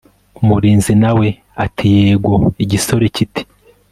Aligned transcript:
umurinzi 0.41 0.93
nawe 1.03 1.27
ati 1.65 1.85
yego 1.95 2.33
igisore 2.63 3.05
kiti 3.15 3.41